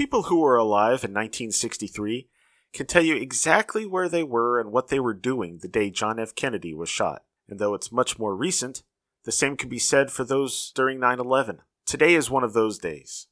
[0.00, 2.26] People who were alive in 1963
[2.72, 6.18] can tell you exactly where they were and what they were doing the day John
[6.18, 6.34] F.
[6.34, 7.24] Kennedy was shot.
[7.50, 8.82] And though it's much more recent,
[9.26, 11.58] the same can be said for those during 9 11.
[11.84, 13.26] Today is one of those days.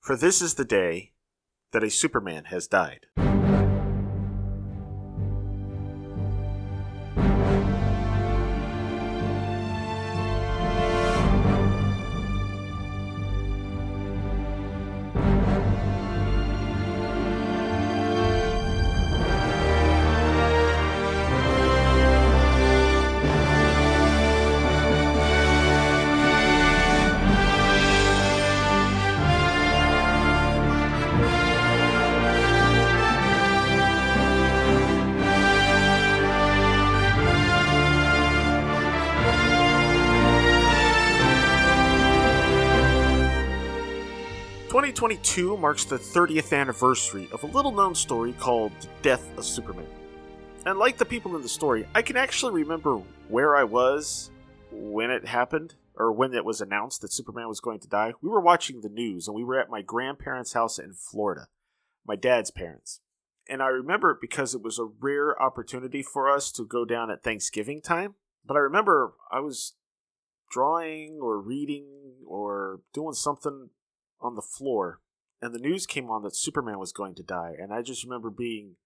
[0.00, 1.12] For this is the day
[1.72, 3.04] that a Superman has died.
[44.90, 49.86] 2022 marks the 30th anniversary of a little known story called The Death of Superman.
[50.66, 54.32] And like the people in the story, I can actually remember where I was
[54.72, 58.14] when it happened, or when it was announced that Superman was going to die.
[58.20, 61.46] We were watching the news, and we were at my grandparents' house in Florida,
[62.04, 63.00] my dad's parents.
[63.48, 67.12] And I remember it because it was a rare opportunity for us to go down
[67.12, 68.16] at Thanksgiving time.
[68.44, 69.74] But I remember I was
[70.50, 71.86] drawing or reading
[72.26, 73.70] or doing something
[74.20, 75.00] on the floor,
[75.40, 78.30] and the news came on that Superman was going to die, and I just remember
[78.30, 78.76] being,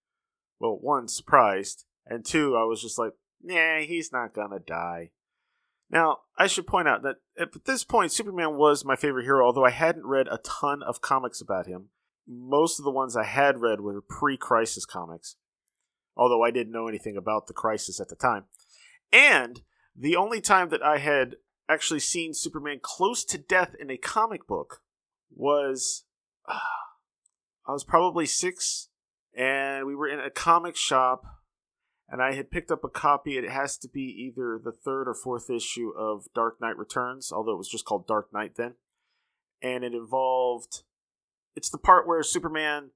[0.58, 5.10] well, one surprised, and two, I was just like, nah, he's not gonna die.
[5.90, 9.64] Now, I should point out that at this point, Superman was my favorite hero, although
[9.64, 11.90] I hadn't read a ton of comics about him.
[12.26, 15.36] Most of the ones I had read were pre Crisis comics,
[16.16, 18.44] although I didn't know anything about the Crisis at the time.
[19.12, 19.62] And
[19.94, 21.36] the only time that I had
[21.68, 24.80] actually seen Superman close to death in a comic book
[25.34, 26.04] was
[26.48, 26.58] uh,
[27.66, 28.88] I was probably six,
[29.36, 31.24] and we were in a comic shop,
[32.08, 33.38] and I had picked up a copy.
[33.38, 37.52] It has to be either the third or fourth issue of Dark Knight Returns, although
[37.52, 38.74] it was just called Dark Knight then,
[39.62, 40.82] and it involved.
[41.56, 42.90] It's the part where Superman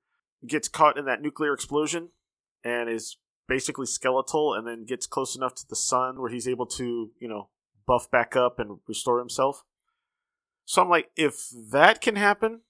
[0.47, 2.11] gets caught in that nuclear explosion
[2.65, 3.17] and is
[3.49, 7.29] basically skeletal and then gets close enough to the sun where he's able to, you
[7.29, 7.49] know,
[7.87, 9.65] buff back up and restore himself.
[10.69, 12.61] So I'm like, if that can happen,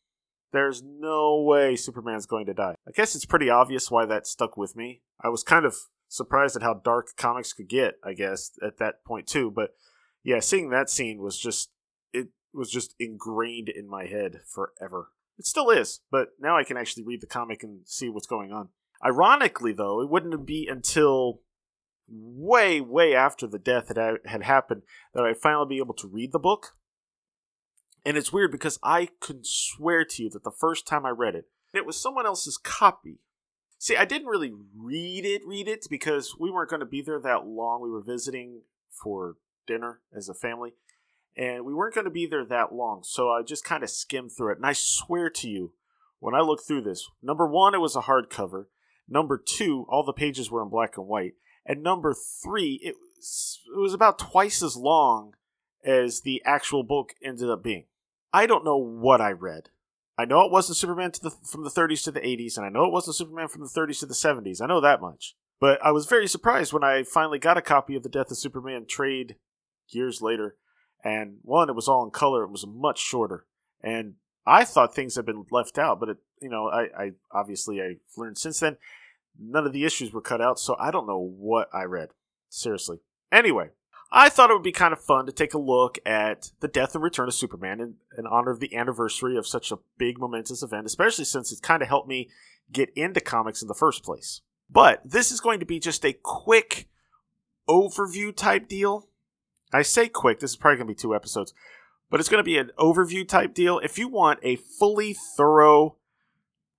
[0.53, 2.77] there's no way Superman's going to die.
[2.87, 5.03] I guess it's pretty obvious why that stuck with me.
[5.21, 5.75] I was kind of
[6.07, 9.51] surprised at how dark comics could get, I guess, at that point too.
[9.51, 9.71] But
[10.23, 11.71] yeah, seeing that scene was just
[12.13, 15.09] it was just ingrained in my head forever.
[15.37, 18.53] It still is, but now I can actually read the comic and see what's going
[18.53, 18.69] on.
[19.05, 21.41] Ironically, though, it wouldn't be until
[22.09, 24.83] way, way after the death had, had happened
[25.15, 26.75] that I'd finally be able to read the book.
[28.05, 31.35] And it's weird because I could swear to you that the first time I read
[31.35, 33.19] it, it was someone else's copy.
[33.79, 37.21] See, I didn't really read it, read it, because we weren't going to be there
[37.21, 37.81] that long.
[37.81, 40.73] We were visiting for dinner as a family,
[41.37, 43.03] and we weren't going to be there that long.
[43.05, 44.57] So I just kind of skimmed through it.
[44.57, 45.73] And I swear to you,
[46.19, 48.67] when I looked through this, number one, it was a hardcover.
[49.09, 51.35] Number two, all the pages were in black and white.
[51.65, 55.35] And number three, it was, it was about twice as long
[55.85, 57.85] as the actual book ended up being.
[58.33, 59.71] I don't know what I read.
[60.19, 62.85] I know it wasn't Superman the, from the 30s to the 80s, and I know
[62.85, 64.61] it wasn't Superman from the 30s to the 70s.
[64.61, 65.37] I know that much.
[65.61, 68.37] But I was very surprised when I finally got a copy of the Death of
[68.37, 69.37] Superman trade
[69.89, 70.57] years later.
[71.05, 72.45] And one, it was all in color.
[72.45, 73.47] It was much shorter.
[73.83, 74.15] And
[74.47, 77.97] I thought things had been left out, but it, you know, I, I obviously I
[78.17, 78.77] learned since then
[79.39, 82.11] none of the issues were cut out, so I don't know what I read.
[82.49, 82.99] Seriously.
[83.31, 83.71] Anyway,
[84.11, 86.95] I thought it would be kind of fun to take a look at the death
[86.95, 90.63] and return of Superman in, in honor of the anniversary of such a big, momentous
[90.63, 92.31] event, especially since it kind of helped me
[92.73, 94.41] get into comics in the first place.
[94.71, 96.89] But this is going to be just a quick
[97.69, 99.09] overview type deal.
[99.73, 101.53] I say quick, this is probably going to be two episodes,
[102.11, 103.79] but it's going to be an overview type deal.
[103.79, 105.97] If you want a fully thorough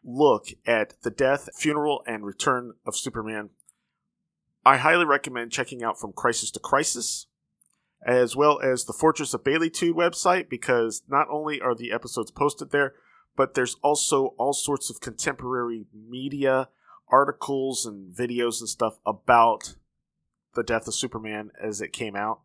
[0.03, 3.49] look at the death, funeral, and return of Superman,
[4.65, 7.27] I highly recommend checking out From Crisis to Crisis,
[8.05, 12.71] as well as the Fortress of Baileytude website, because not only are the episodes posted
[12.71, 12.93] there,
[13.35, 16.69] but there's also all sorts of contemporary media,
[17.07, 19.75] articles, and videos and stuff about
[20.55, 22.41] the death of Superman as it came out.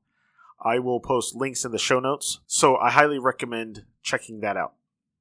[0.64, 4.75] I will post links in the show notes, so I highly recommend checking that out.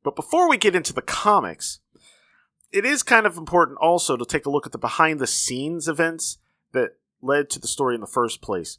[0.04, 1.80] But before we get into the comics,
[2.72, 5.88] it is kind of important also to take a look at the behind the scenes
[5.88, 6.38] events
[6.74, 8.78] that led to the story in the first place.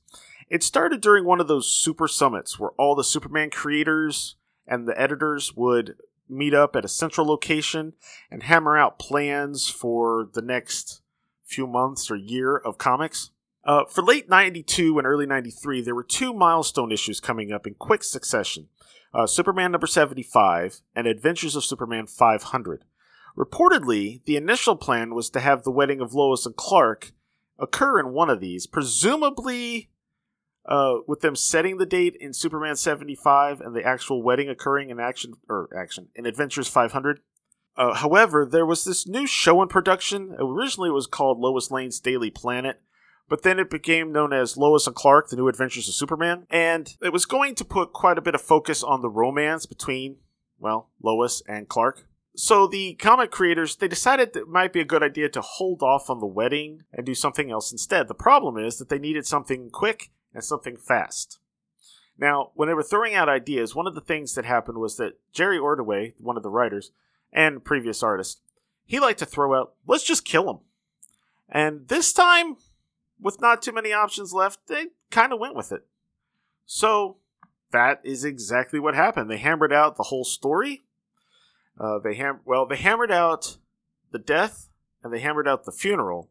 [0.51, 4.37] It started during one of those super summits where all the Superman creators
[4.67, 5.97] and the editors would
[6.29, 7.95] meet up at a central location
[8.31, 11.03] and hammer out plans for the next
[11.45, 13.31] few months or year of comics.
[13.65, 17.75] Uh, for late 92 and early 93, there were two milestone issues coming up in
[17.75, 18.69] quick succession
[19.15, 22.85] uh, Superman number 75 and Adventures of Superman 500.
[23.39, 27.13] Reportedly, the initial plan was to have the wedding of Lois and Clark
[27.59, 29.91] occur in one of these, presumably
[30.67, 34.99] uh, with them setting the date in Superman 75 and the actual wedding occurring in
[34.99, 37.21] action or action in Adventures 500.
[37.77, 40.37] Uh, however, there was this new show in production.
[40.39, 42.81] Originally, it was called Lois Lane's Daily Planet,
[43.29, 46.95] but then it became known as Lois and Clark: The New Adventures of Superman, and
[47.03, 50.19] it was going to put quite a bit of focus on the romance between,
[50.59, 52.07] well, Lois and Clark.
[52.37, 55.83] So the comic creators they decided that it might be a good idea to hold
[55.83, 58.09] off on the wedding and do something else instead.
[58.09, 61.39] The problem is that they needed something quick and something fast.
[62.19, 65.19] Now, when they were throwing out ideas, one of the things that happened was that
[65.33, 66.93] Jerry Ordway, one of the writers
[67.33, 68.41] and previous artist,
[68.85, 70.59] he liked to throw out, let's just kill him.
[71.49, 72.57] And this time,
[73.21, 75.87] with not too many options left, they kind of went with it.
[76.67, 77.19] So,
[77.73, 79.29] that is exactly what happened.
[79.29, 80.85] They hammered out the whole story.
[81.79, 83.57] Uh, they ham- well, they hammered out
[84.13, 84.69] the death
[85.03, 86.31] and they hammered out the funeral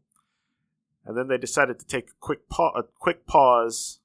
[1.06, 4.00] and then they decided to take a quick pa- a quick pause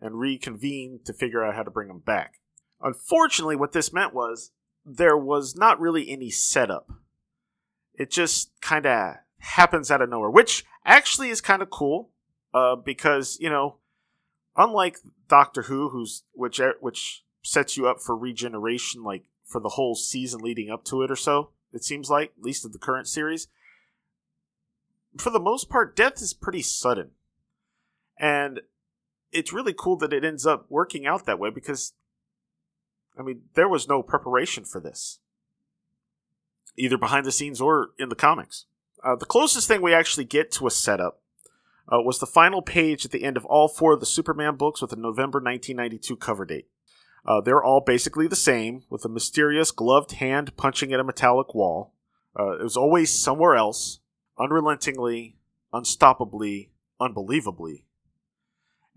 [0.00, 2.40] and reconvene to figure out how to bring him back.
[2.80, 4.52] Unfortunately, what this meant was
[4.84, 6.90] there was not really any setup.
[7.94, 12.10] It just kind of happens out of nowhere, which actually is kind of cool
[12.54, 13.76] uh, because you know,
[14.56, 14.98] unlike
[15.28, 20.40] Doctor Who, who's which which sets you up for regeneration like for the whole season
[20.40, 21.50] leading up to it or so.
[21.72, 23.48] It seems like, at least in the current series
[25.18, 27.10] for the most part, death is pretty sudden.
[28.18, 28.60] And
[29.32, 31.92] it's really cool that it ends up working out that way because,
[33.18, 35.20] I mean, there was no preparation for this,
[36.76, 38.66] either behind the scenes or in the comics.
[39.04, 41.20] Uh, the closest thing we actually get to a setup
[41.92, 44.80] uh, was the final page at the end of all four of the Superman books
[44.80, 46.68] with a November 1992 cover date.
[47.26, 51.54] Uh, they're all basically the same, with a mysterious gloved hand punching at a metallic
[51.54, 51.92] wall.
[52.38, 53.98] Uh, it was always somewhere else,
[54.38, 55.36] unrelentingly,
[55.72, 56.68] unstoppably,
[57.00, 57.84] unbelievably.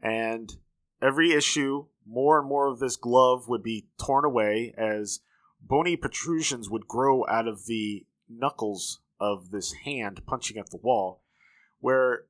[0.01, 0.55] And
[1.01, 5.21] every issue, more and more of this glove would be torn away as
[5.61, 11.21] bony protrusions would grow out of the knuckles of this hand punching at the wall,
[11.79, 12.25] where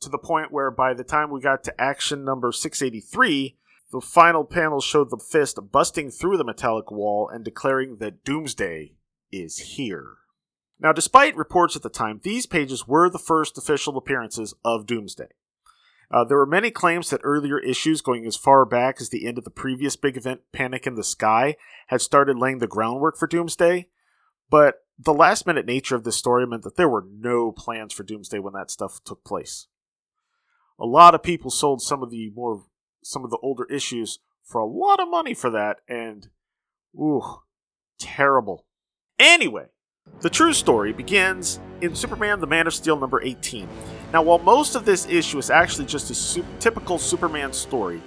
[0.00, 3.56] to the point where by the time we got to action number 683,
[3.92, 8.94] the final panel showed the fist busting through the metallic wall and declaring that Doomsday
[9.30, 10.16] is here.
[10.78, 15.28] Now, despite reports at the time, these pages were the first official appearances of Doomsday.
[16.10, 19.38] Uh, there were many claims that earlier issues, going as far back as the end
[19.38, 21.56] of the previous big event, Panic in the Sky,
[21.88, 23.88] had started laying the groundwork for Doomsday,
[24.50, 28.02] but the last minute nature of this story meant that there were no plans for
[28.02, 29.66] Doomsday when that stuff took place.
[30.78, 32.64] A lot of people sold some of the more
[33.06, 36.28] some of the older issues for a lot of money for that, and
[36.94, 37.40] ooh,
[37.98, 38.66] terrible.
[39.18, 39.66] Anyway,
[40.20, 43.68] the true story begins in Superman the Man of Steel number 18.
[44.12, 48.00] Now, while most of this issue is actually just a su- typical Superman story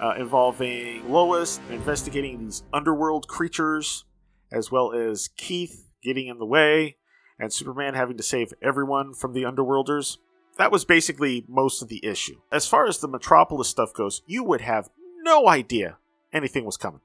[0.00, 4.04] uh, involving Lois investigating these underworld creatures,
[4.52, 6.96] as well as Keith getting in the way,
[7.38, 10.18] and Superman having to save everyone from the underworlders,
[10.56, 12.40] that was basically most of the issue.
[12.52, 14.88] As far as the Metropolis stuff goes, you would have
[15.22, 15.98] no idea
[16.32, 17.00] anything was coming.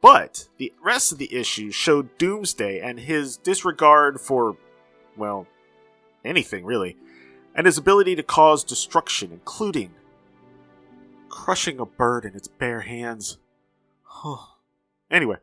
[0.00, 4.56] But the rest of the issue showed Doomsday and his disregard for,
[5.16, 5.46] well,
[6.24, 6.96] anything really,
[7.54, 9.92] and his ability to cause destruction, including
[11.28, 13.38] crushing a bird in its bare hands.
[15.10, 15.36] anyway,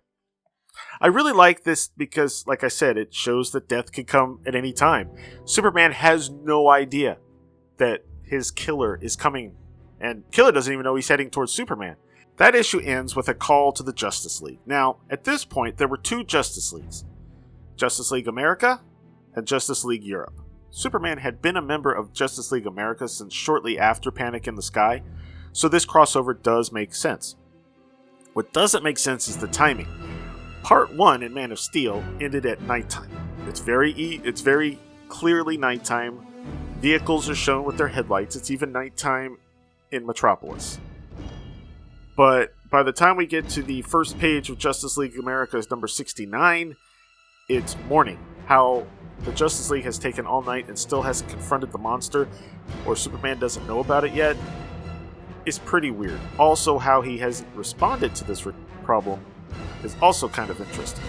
[1.03, 4.55] I really like this because, like I said, it shows that death can come at
[4.55, 5.10] any time.
[5.43, 7.17] Superman has no idea
[7.75, 9.57] that his killer is coming,
[10.00, 11.98] and Killer doesn't even know he's heading towards Superman.
[12.38, 14.62] That issue ends with a call to the Justice League.
[14.65, 17.03] Now, at this point, there were two Justice Leagues
[17.75, 18.79] Justice League America
[19.36, 20.39] and Justice League Europe.
[20.69, 24.62] Superman had been a member of Justice League America since shortly after Panic in the
[24.62, 25.03] Sky,
[25.51, 27.36] so this crossover does make sense.
[28.31, 30.02] What doesn't make sense is the timing.
[30.63, 33.10] Part 1 in Man of Steel ended at nighttime.
[33.50, 34.79] It's very e- it's very
[35.10, 36.25] clearly nighttime.
[36.79, 38.38] Vehicles are shown with their headlights.
[38.38, 39.39] It's even nighttime
[39.91, 40.79] in Metropolis.
[42.15, 45.88] But by the time we get to the first page of Justice League America's number
[45.88, 46.77] 69,
[47.50, 48.17] it's morning.
[48.46, 48.88] How
[49.25, 52.25] the Justice League has taken all night and still hasn't confronted the monster,
[52.86, 54.38] or Superman doesn't know about it yet,
[55.46, 56.20] is pretty weird.
[56.39, 58.53] Also, how he hasn't responded to this re-
[58.84, 59.20] problem
[59.84, 61.04] is also kind of interesting.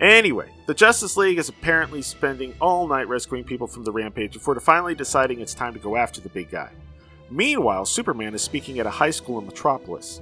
[0.00, 4.58] Anyway, the Justice League is apparently spending all night rescuing people from the rampage before
[4.58, 6.70] finally deciding it's time to go after the big guy.
[7.30, 10.20] Meanwhile, Superman is speaking at a high school in Metropolis.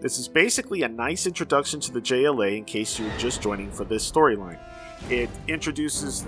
[0.00, 3.84] This is basically a nice introduction to the JLA in case you're just joining for
[3.84, 4.58] this storyline.
[5.10, 6.24] It introduces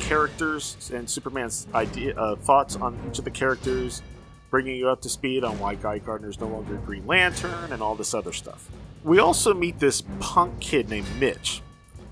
[0.00, 4.02] characters and Superman's idea, uh, thoughts on each of the characters,
[4.50, 7.82] bringing you up to speed on why Guy Gardner is no longer Green Lantern and
[7.82, 8.70] all this other stuff.
[9.04, 11.60] We also meet this punk kid named Mitch,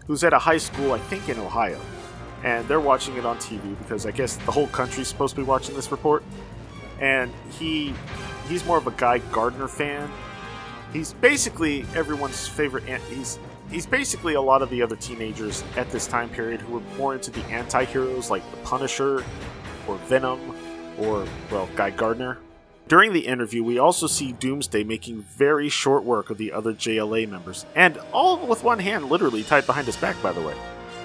[0.06, 1.80] who's at a high school, I think in Ohio.
[2.44, 5.46] And they're watching it on TV because I guess the whole country's supposed to be
[5.46, 6.22] watching this report.
[7.00, 7.94] And he
[8.46, 10.10] he's more of a Guy Gardner fan.
[10.92, 12.84] He's basically everyone's favorite.
[13.08, 13.38] He's
[13.70, 17.14] he's basically a lot of the other teenagers at this time period who were more
[17.14, 19.24] into the anti-heroes like the Punisher
[19.88, 20.54] or Venom
[20.98, 22.36] or well Guy Gardner.
[22.88, 27.28] During the interview, we also see Doomsday making very short work of the other JLA
[27.28, 30.54] members, and all with one hand literally tied behind his back, by the way.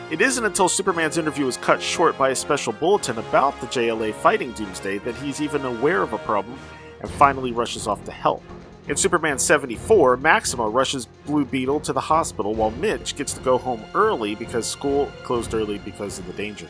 [0.09, 4.13] It isn't until Superman's interview is cut short by a special bulletin about the JLA
[4.15, 6.57] fighting Doomsday that he's even aware of a problem
[7.01, 8.43] and finally rushes off to help.
[8.87, 13.57] In Superman 74, Maxima rushes Blue Beetle to the hospital while Mitch gets to go
[13.57, 16.67] home early because school closed early because of the danger.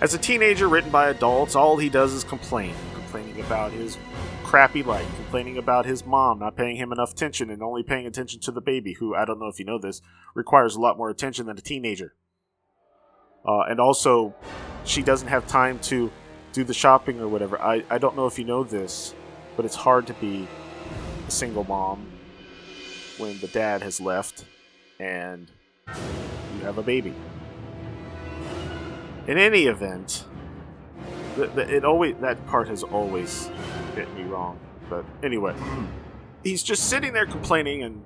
[0.00, 2.74] As a teenager written by adults, all he does is complain.
[3.10, 3.96] Complaining about his
[4.44, 8.38] crappy life, complaining about his mom not paying him enough attention and only paying attention
[8.40, 10.02] to the baby, who, I don't know if you know this,
[10.34, 12.12] requires a lot more attention than a teenager.
[13.46, 14.34] Uh, and also,
[14.84, 16.10] she doesn't have time to
[16.52, 17.58] do the shopping or whatever.
[17.58, 19.14] I, I don't know if you know this,
[19.56, 20.46] but it's hard to be
[21.26, 22.06] a single mom
[23.16, 24.44] when the dad has left
[25.00, 25.50] and
[25.86, 27.14] you have a baby.
[29.26, 30.24] In any event,
[31.38, 33.50] it always that part has always
[33.94, 34.58] hit me wrong.
[34.88, 35.54] But anyway,
[36.44, 38.02] he's just sitting there complaining and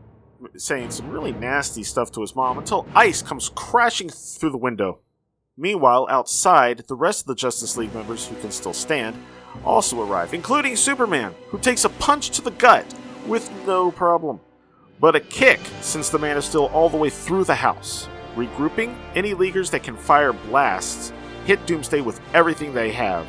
[0.56, 4.98] saying some really nasty stuff to his mom until ice comes crashing through the window.
[5.56, 9.16] Meanwhile, outside, the rest of the Justice League members who can still stand
[9.64, 12.86] also arrive, including Superman, who takes a punch to the gut
[13.26, 14.40] with no problem.
[14.98, 18.08] But a kick, since the man is still all the way through the house.
[18.34, 21.12] Regrouping, any leaguers that can fire blasts
[21.46, 23.26] hit Doomsday with everything they have.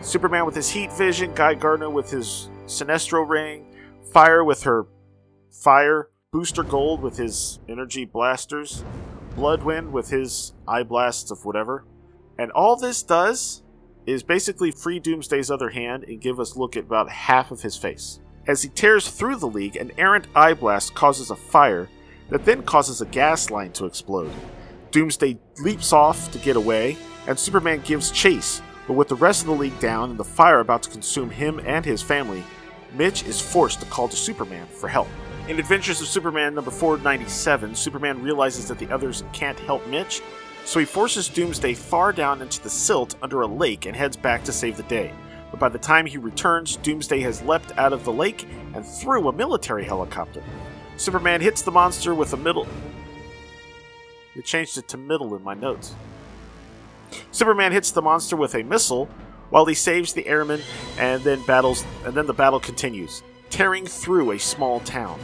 [0.00, 3.64] Superman with his heat vision, Guy Gardner with his Sinestro ring,
[4.12, 4.86] Fire with her
[5.50, 8.84] fire, Booster Gold with his energy blasters,
[9.34, 11.84] Bloodwynd with his eye blasts of whatever.
[12.38, 13.62] And all this does
[14.06, 17.62] is basically free Doomsday's other hand and give us a look at about half of
[17.62, 18.20] his face.
[18.46, 21.88] As he tears through the league, an errant eye blast causes a fire
[22.30, 24.30] that then causes a gas line to explode.
[24.90, 29.48] Doomsday leaps off to get away, and Superman gives chase, but with the rest of
[29.48, 32.42] the league down and the fire about to consume him and his family,
[32.94, 35.08] Mitch is forced to call to Superman for help.
[35.48, 40.22] In Adventures of Superman number 497, Superman realizes that the others can't help Mitch,
[40.64, 44.42] so he forces Doomsday far down into the silt under a lake and heads back
[44.44, 45.12] to save the day.
[45.50, 49.28] But by the time he returns, Doomsday has leapt out of the lake and through
[49.28, 50.42] a military helicopter.
[50.96, 52.66] Superman hits the monster with a middle.
[54.36, 55.94] You changed it to middle in my notes.
[57.32, 59.08] Superman hits the monster with a missile
[59.48, 60.60] while he saves the airman
[60.98, 65.18] and then battles and then the battle continues, tearing through a small town.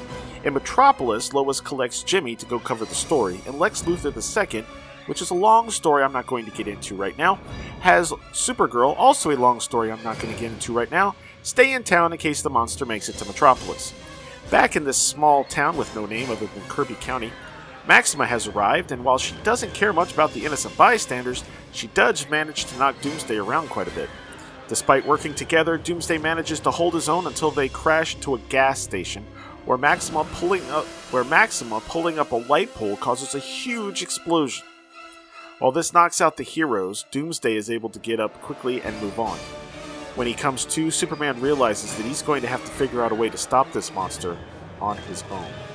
[0.45, 4.65] In Metropolis, Lois collects Jimmy to go cover the story, and Lex Luthor II,
[5.05, 7.39] which is a long story I'm not going to get into right now,
[7.81, 11.75] has Supergirl, also a long story I'm not going to get into right now, stay
[11.75, 13.93] in town in case the monster makes it to Metropolis.
[14.51, 17.31] Back in this small town with no name other than Kirby County,
[17.87, 22.29] Maxima has arrived, and while she doesn't care much about the innocent bystanders, she does
[22.31, 24.09] manage to knock Doomsday around quite a bit.
[24.69, 28.81] Despite working together, Doomsday manages to hold his own until they crash into a gas
[28.81, 29.27] station,
[29.65, 34.65] where Maxima pulling up where Maxima pulling up a light pole causes a huge explosion.
[35.59, 39.19] While this knocks out the heroes, Doomsday is able to get up quickly and move
[39.19, 39.39] on.
[40.15, 43.15] When he comes to, Superman realizes that he's going to have to figure out a
[43.15, 44.37] way to stop this monster
[44.81, 45.72] on his own.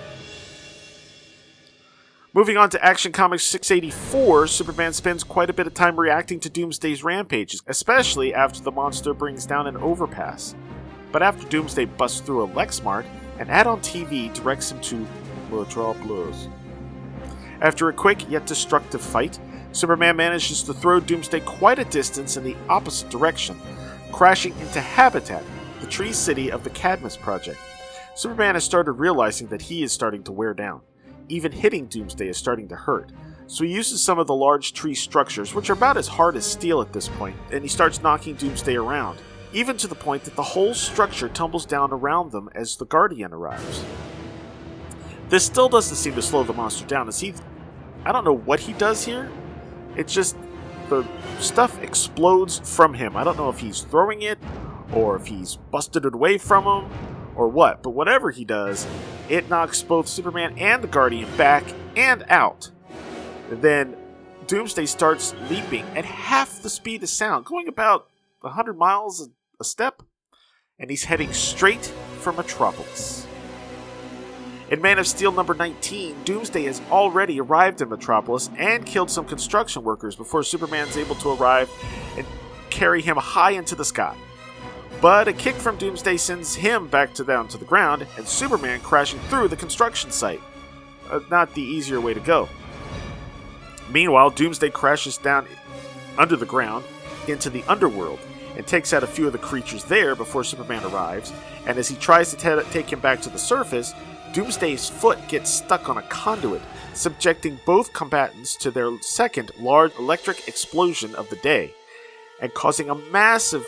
[2.38, 6.52] Moving on to Action Comics 684, Superman spends quite a bit of time reacting to
[6.52, 10.54] Doomsday's rampages, especially after the monster brings down an overpass.
[11.12, 13.08] But after Doomsday busts through a Lexmart,
[13.40, 15.08] an ad on TV directs him to
[15.50, 16.48] Metropolis.
[17.60, 19.40] After a quick yet destructive fight,
[19.72, 23.60] Superman manages to throw Doomsday quite a distance in the opposite direction,
[24.12, 25.44] crashing into Habitat,
[25.82, 27.58] the tree city of the Cadmus Project.
[28.14, 30.82] Superman has started realizing that he is starting to wear down
[31.30, 33.12] even hitting Doomsday is starting to hurt.
[33.48, 36.46] So he uses some of the large tree structures, which are about as hard as
[36.46, 39.20] steel at this point, and he starts knocking Doomsday around,
[39.54, 43.34] even to the point that the whole structure tumbles down around them as the Guardian
[43.34, 43.84] arrives.
[45.30, 47.34] This still doesn't seem to slow the monster down as he.
[48.06, 49.30] I don't know what he does here.
[49.96, 50.38] It's just
[50.90, 51.06] the
[51.40, 53.18] stuff explodes from him.
[53.18, 54.40] I don't know if he's throwing it
[54.94, 56.92] or if he's busted it away from him
[57.36, 58.88] or what, but whatever he does,
[59.30, 61.64] it knocks both Superman and the Guardian back
[61.96, 62.72] and out.
[63.50, 63.96] Then
[64.48, 68.08] Doomsday starts leaping at half the speed of sound, going about
[68.42, 69.30] 100 miles
[69.60, 70.02] a step,
[70.80, 71.86] and he's heading straight
[72.20, 73.28] for Metropolis.
[74.70, 79.26] In Man of Steel number 19, Doomsday has already arrived in Metropolis and killed some
[79.26, 81.70] construction workers before Superman's able to arrive
[82.18, 82.26] and
[82.70, 84.16] carry him high into the sky.
[85.00, 88.80] But a kick from Doomsday sends him back to down to the ground, and Superman
[88.82, 90.42] crashing through the construction site.
[91.10, 92.50] Uh, not the easier way to go.
[93.90, 95.48] Meanwhile, Doomsday crashes down
[96.18, 96.84] under the ground
[97.28, 98.20] into the underworld
[98.56, 101.32] and takes out a few of the creatures there before Superman arrives.
[101.68, 103.94] And as he tries to t- take him back to the surface,
[104.34, 106.62] Doomsday's foot gets stuck on a conduit,
[106.94, 111.72] subjecting both combatants to their second large electric explosion of the day,
[112.42, 113.66] and causing a massive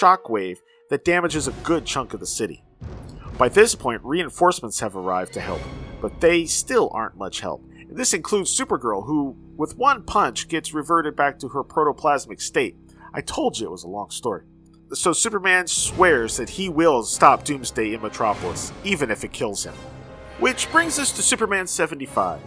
[0.00, 0.58] shockwave
[0.88, 2.62] that damages a good chunk of the city.
[3.36, 5.60] By this point, reinforcements have arrived to help,
[6.00, 7.64] but they still aren't much help.
[7.88, 12.76] This includes Supergirl, who, with one punch, gets reverted back to her protoplasmic state.
[13.14, 14.44] I told you it was a long story.
[14.92, 19.74] So Superman swears that he will stop Doomsday in Metropolis, even if it kills him.
[20.38, 22.40] Which brings us to Superman 75.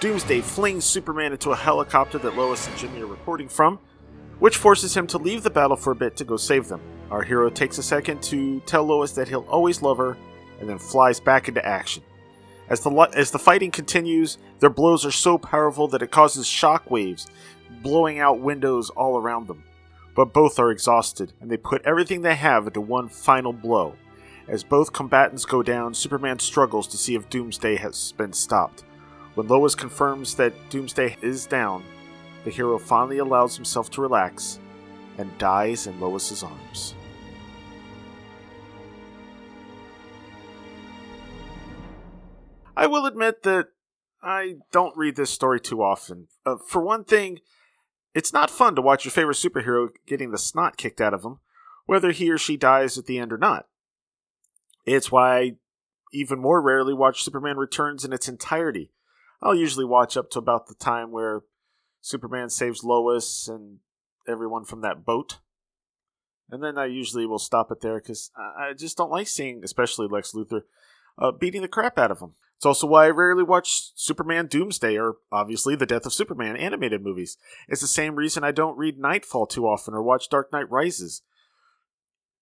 [0.00, 3.78] Doomsday flings Superman into a helicopter that Lois and Jimmy are reporting from,
[4.38, 6.80] which forces him to leave the battle for a bit to go save them.
[7.10, 10.16] Our hero takes a second to tell Lois that he'll always love her,
[10.60, 12.02] and then flies back into action.
[12.68, 17.26] As the as the fighting continues, their blows are so powerful that it causes shockwaves,
[17.82, 19.64] blowing out windows all around them.
[20.14, 23.96] But both are exhausted, and they put everything they have into one final blow.
[24.46, 28.84] As both combatants go down, Superman struggles to see if Doomsday has been stopped.
[29.34, 31.84] When Lois confirms that Doomsday is down,
[32.44, 34.60] the hero finally allows himself to relax
[35.18, 36.94] and dies in Lois's arms.
[42.80, 43.66] I will admit that
[44.22, 46.28] I don't read this story too often.
[46.46, 47.40] Uh, for one thing,
[48.14, 51.40] it's not fun to watch your favorite superhero getting the snot kicked out of him,
[51.84, 53.66] whether he or she dies at the end or not.
[54.86, 55.52] It's why I
[56.14, 58.92] even more rarely watch Superman Returns in its entirety.
[59.42, 61.42] I'll usually watch up to about the time where
[62.00, 63.80] Superman saves Lois and
[64.26, 65.36] everyone from that boat.
[66.50, 70.08] And then I usually will stop it there because I just don't like seeing, especially
[70.08, 70.62] Lex Luthor,
[71.18, 72.32] uh, beating the crap out of him.
[72.60, 77.02] It's also why I rarely watch Superman Doomsday or, obviously, The Death of Superman animated
[77.02, 77.38] movies.
[77.68, 81.22] It's the same reason I don't read Knightfall too often or watch Dark Knight Rises.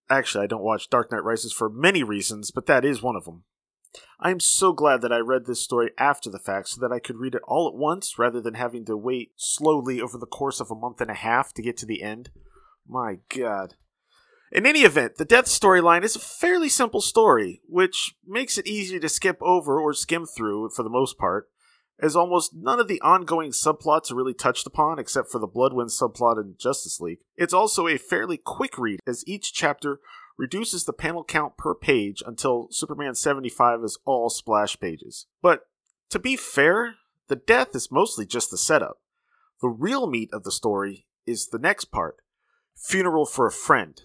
[0.09, 3.23] Actually, I don't watch Dark Knight Rises for many reasons, but that is one of
[3.23, 3.45] them.
[4.19, 6.99] I am so glad that I read this story after the fact so that I
[6.99, 10.59] could read it all at once rather than having to wait slowly over the course
[10.59, 12.29] of a month and a half to get to the end.
[12.85, 13.75] My god.
[14.51, 18.99] In any event, the death storyline is a fairly simple story, which makes it easy
[18.99, 21.49] to skip over or skim through for the most part,
[21.99, 25.91] as almost none of the ongoing subplots are really touched upon except for the Bloodwynd
[25.91, 27.19] subplot in Justice League.
[27.37, 29.99] It's also a fairly quick read, as each chapter
[30.35, 35.27] reduces the panel count per page until Superman 75 is all splash pages.
[35.43, 35.67] But
[36.09, 36.95] to be fair,
[37.27, 38.99] the death is mostly just the setup.
[39.61, 42.17] The real meat of the story is the next part
[42.75, 44.01] Funeral for a Friend,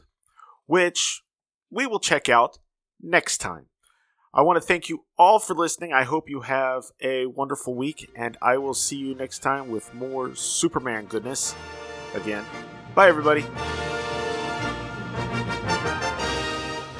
[0.66, 1.22] which
[1.70, 2.58] we will check out
[3.00, 3.66] next time.
[4.32, 5.92] I want to thank you all for listening.
[5.92, 9.94] I hope you have a wonderful week, and I will see you next time with
[9.94, 11.54] more Superman goodness.
[12.14, 12.44] Again,
[12.94, 13.44] bye everybody.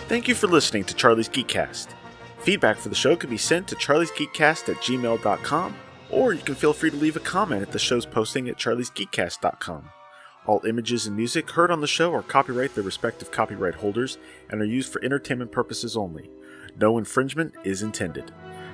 [0.07, 1.88] Thank you for listening to Charlie's Geekcast.
[2.38, 5.77] Feedback for the show can be sent to charliesgeekcast at gmail.com,
[6.11, 9.88] or you can feel free to leave a comment at the show's posting at charliesgeekcast.com.
[10.47, 14.19] All images and music heard on the show are copyright their respective copyright holders
[14.51, 16.31] and are used for entertainment purposes only.
[16.79, 18.31] No infringement is intended.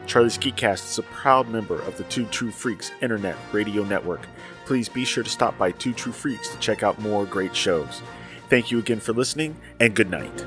[0.07, 4.27] Charlie's Geekcast is a proud member of the Two True Freaks Internet Radio Network.
[4.67, 8.03] Please be sure to stop by Two True Freaks to check out more great shows.
[8.49, 10.45] Thank you again for listening, and good night.